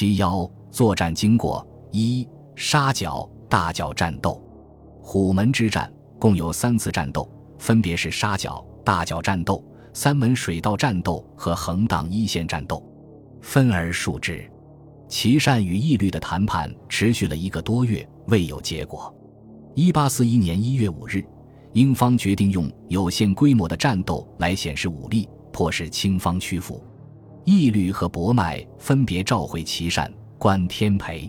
[0.00, 4.42] 七幺作战经过一沙角大角战斗，
[5.02, 12.82] 虎门之战共有三次战斗，分别是沙角大角战斗、三门水道战斗和横荡一线战斗，
[13.42, 14.50] 分而述之。
[15.06, 19.14] 琦善与义律的谈判持续了一个多月，未有结果。
[19.74, 21.22] 一八四一年一月五日，
[21.74, 26.82] 英方决定用有限规模的战斗来显示武力，迫使清方屈服。
[27.50, 31.28] 义律和博迈分别召回齐善、关天培，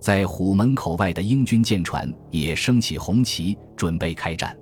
[0.00, 4.56] 在虎门口外的英军舰船也升起红旗，准备开战。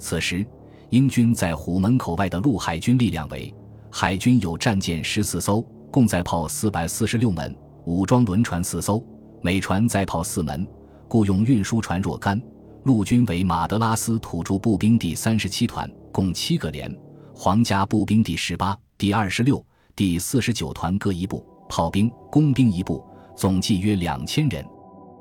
[0.00, 0.44] 此时，
[0.90, 3.54] 英军在虎门口外的陆海军力量为：
[3.88, 7.54] 海军有战舰十四艘，共载炮四百四十六门。
[7.84, 9.04] 武装轮船四艘，
[9.42, 10.66] 每船载炮四门，
[11.08, 12.40] 雇用运输船若干。
[12.84, 16.90] 陆军为马德拉斯土著步兵第三十七团，共七个连；
[17.32, 19.64] 皇家步兵第十八、第二十六、
[19.94, 23.04] 第四十九团各一部，炮兵、工兵一部，
[23.36, 24.64] 总计约两千人。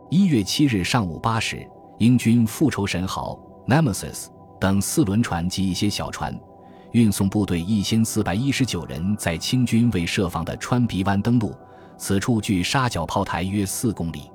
[0.09, 1.68] 一月七日上午八时，
[1.99, 3.37] 英军复仇神号
[3.68, 4.27] （Nemesis）
[4.62, 6.34] 等四轮船及一些小船，
[6.91, 11.54] 运送部队一千四百一十九人，在清军未设防的川鼻湾登陆。
[11.98, 14.32] 此处距沙角炮台约四公里。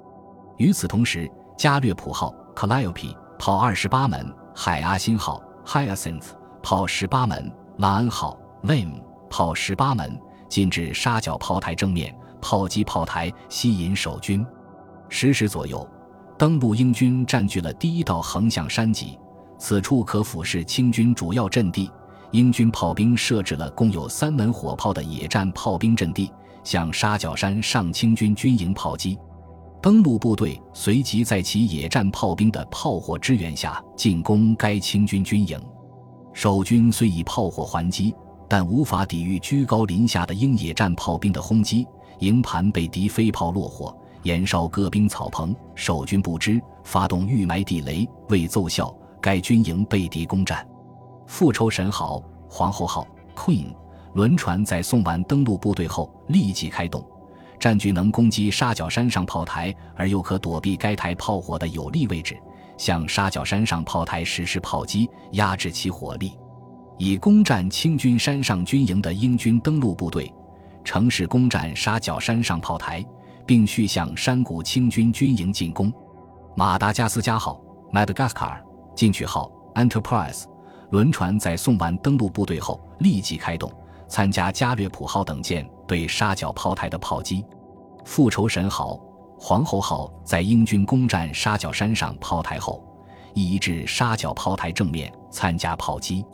[0.58, 6.26] 与此同时，加略普号 （Calliope） 炮二十八门，海阿新号 （Hyacinth）
[6.62, 10.16] 炮十八门，拉恩号 （Lame） 炮十八门，
[10.48, 14.44] 进至沙角炮台正面，炮击炮台，吸引守军。
[15.08, 15.88] 十时左右，
[16.38, 19.18] 登陆英军占据了第一道横向山脊，
[19.58, 21.90] 此处可俯视清军主要阵地。
[22.32, 26.30] 英军炮兵设置了共有三门火炮的野战炮兵阵地。
[26.64, 29.16] 向沙角山上清军军营炮击，
[29.80, 35.56] 登陆部队随即在其野战炮兵的炮火支援下进攻该清军军营。
[36.32, 38.12] 守军虽以炮火还击，
[38.48, 41.86] 但无法抵御居高临下的英野战炮兵的轰击，
[42.20, 45.54] 营盘被敌飞炮落火，燃烧各兵草棚。
[45.74, 50.66] 守军不知，发动预埋地雷，未奏效，该军营被敌攻占。
[51.26, 53.66] 复仇神号、皇后号 （Queen）。
[54.14, 57.04] 轮船在送完登陆部队后立即开动，
[57.60, 62.34] 占据能攻击沙角山上炮台而又可躲避该台炮火的有利位置，
[62.78, 66.32] 向沙角山上炮台实施炮击，压制其火力。
[66.98, 70.32] 以攻占清军山上军营的英军登陆部队，
[70.84, 73.04] 乘势攻占沙角山上炮台，
[73.44, 75.92] 并续向山谷清军军营进攻。
[76.56, 77.60] 马达加斯加号
[77.92, 78.58] （Madagascar）、
[78.94, 80.44] 进取号 （Enterprise）
[80.90, 83.70] 轮船在送完登陆部队后立即开动。
[84.08, 87.44] 参加加略普号等舰对沙角炮台的炮击，
[88.04, 88.96] 复仇神号、
[89.36, 92.82] 皇后号在英军攻占沙角山上炮台后，
[93.34, 96.24] 移至沙角炮台正面参加炮击。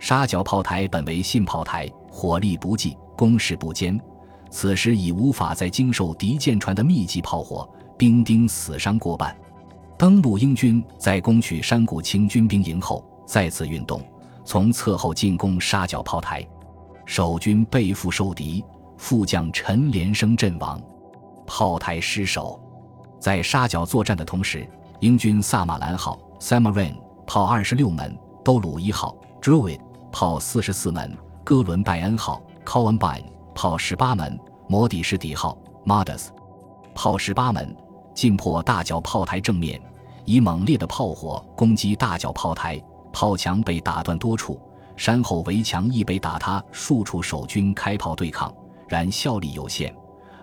[0.00, 4.00] 沙角炮台本为信炮台，火力不济，攻势不坚，
[4.50, 7.68] 此时已无法再经受敌舰船的密集炮火，
[7.98, 9.36] 兵丁死伤过半。
[9.98, 14.02] 登陆英军在攻取山谷清军兵营后，再次运动，
[14.42, 16.44] 从侧后进攻沙角炮台。
[17.04, 18.64] 守军背负受敌，
[18.96, 20.80] 副将陈连生阵亡，
[21.46, 22.58] 炮台失守。
[23.20, 24.66] 在沙角作战的同时，
[25.00, 26.94] 英军萨马兰号 （Samarin）
[27.26, 29.78] 炮二十六门，兜鲁一号 （Druid）
[30.12, 34.38] 炮四十四门，哥伦拜恩号 （Columbine） 炮十八门，
[34.68, 35.56] 摩底士底号
[35.86, 36.28] （Modus）
[36.94, 37.74] 炮十八门，
[38.14, 39.80] 进破大角炮台正面，
[40.24, 42.80] 以猛烈的炮火攻击大角炮台，
[43.12, 44.60] 炮墙被打断多处。
[44.96, 48.52] 山后围墙亦被打塌，数处守军开炮对抗，
[48.86, 49.94] 然效力有限，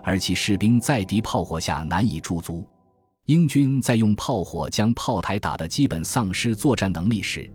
[0.02, 2.66] 而其士兵在敌炮火下难以驻足。
[3.26, 7.48] 英军在用炮火将炮台打得基本丧失作战能力时，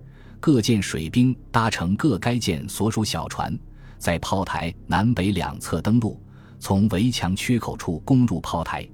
[0.46, 3.58] 各舰水兵搭乘各该舰所属小船，
[3.98, 6.22] 在炮台南北两侧登陆，
[6.60, 8.86] 从围墙缺口处攻入炮台。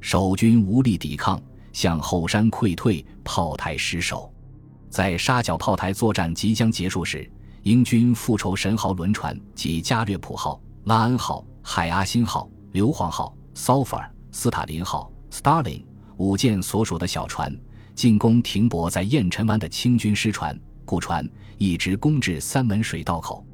[0.00, 1.38] 守军无力抵抗，
[1.70, 4.32] 向后山溃退，炮台失守。
[4.88, 7.30] 在沙角炮台作战即将结束时，
[7.60, 15.84] 英军复仇神号轮船及加略普号、拉恩号、海阿新号、硫磺号、s o f a r、斯塔林号、Starling
[16.16, 17.54] 五舰所属的小船
[17.94, 21.28] 进攻停泊在燕尘湾的清军师船、故船，
[21.58, 23.44] 一直攻至三门水道口。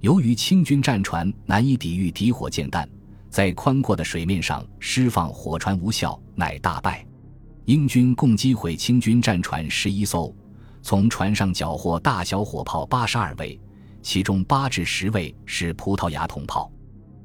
[0.00, 2.86] 由于清军战船难以抵御敌火箭弹，
[3.30, 7.06] 在宽阔的水面上释放火船无效，乃大败。
[7.64, 10.34] 英军共击毁清军战船十一艘。
[10.82, 13.58] 从船上缴获大小火炮八十二位，
[14.02, 16.70] 其中八至十位是葡萄牙铜炮。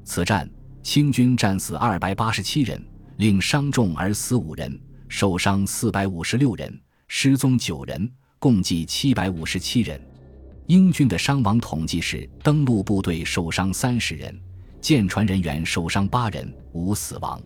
[0.03, 0.47] 此战，
[0.83, 2.79] 清军战死二百八十七人，
[3.17, 8.07] 另伤重而死五人，受伤四百五十六人，失踪九人，
[8.39, 9.99] 共计七百五十七人。
[10.67, 14.39] 英军的伤亡统计是：登陆部队受伤三十人，
[14.79, 17.41] 舰船人员受伤八人，无死亡。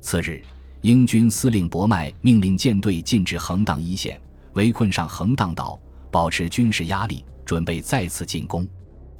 [0.00, 0.42] 次日，
[0.80, 4.18] 英军司令博麦命令舰队进至横荡一线，
[4.54, 5.78] 围困上横荡岛，
[6.10, 8.66] 保持军事压力，准备再次进攻。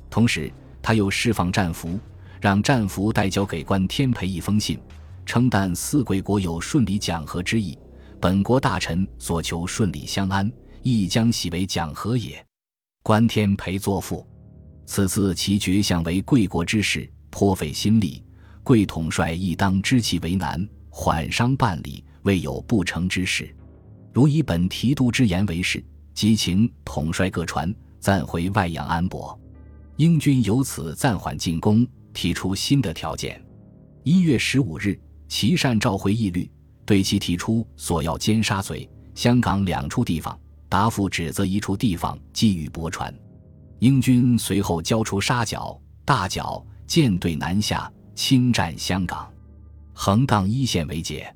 [0.09, 0.51] 同时，
[0.81, 1.99] 他又释放战俘，
[2.41, 4.79] 让战俘代交给关天培一封信，
[5.27, 7.77] 称但四贵国有顺理讲和之意，
[8.19, 10.51] 本国大臣所求顺理相安，
[10.83, 12.45] 亦将喜为讲和也。
[13.03, 14.27] 关天培作赋。
[14.85, 18.23] 此次其决相为贵国之事，颇费心力。
[18.63, 23.55] 贵统帅亦当知其为难，缓商办理，未有不成之事。
[24.13, 25.83] 如以本提督之言为是，
[26.15, 29.39] 即请统帅各船暂回外洋安泊。
[29.97, 33.43] 英军由此暂缓进攻，提出新的条件。
[34.03, 34.99] 一月十五日，
[35.29, 36.51] 琦善召回义律，
[36.85, 40.39] 对其提出索要尖沙咀、香港两处地方，
[40.73, 43.15] 答复指责一处地方寄予驳船。
[43.81, 49.31] 英军随后交出沙角、大角舰队南下，侵占香港，
[49.93, 51.31] 横荡一线为界。